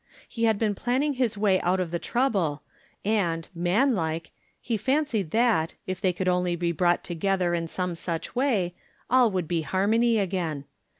[0.27, 2.63] He' had been planning this way out of the trouble,
[3.05, 7.93] and, man like, he fancied that, if they could only be brought together in some
[7.93, 8.73] such way,
[9.11, 10.65] all would be harmony again.